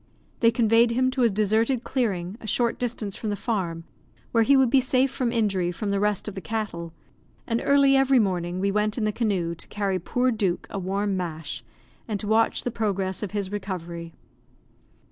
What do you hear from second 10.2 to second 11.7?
Duke a warm mash,